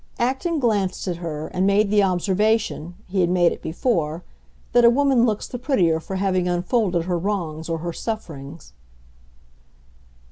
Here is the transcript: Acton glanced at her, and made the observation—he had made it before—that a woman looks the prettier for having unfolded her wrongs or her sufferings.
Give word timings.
Acton 0.17 0.57
glanced 0.59 1.07
at 1.07 1.17
her, 1.17 1.45
and 1.49 1.67
made 1.67 1.91
the 1.91 2.01
observation—he 2.01 3.21
had 3.21 3.29
made 3.29 3.51
it 3.51 3.61
before—that 3.61 4.83
a 4.83 4.89
woman 4.89 5.27
looks 5.27 5.47
the 5.47 5.59
prettier 5.59 5.99
for 5.99 6.15
having 6.15 6.47
unfolded 6.47 7.03
her 7.03 7.19
wrongs 7.19 7.69
or 7.69 7.77
her 7.77 7.93
sufferings. 7.93 8.73